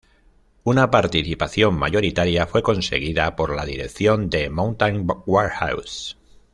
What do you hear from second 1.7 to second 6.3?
mayoritaria fue conseguida por la dirección de Mountain Warehouse.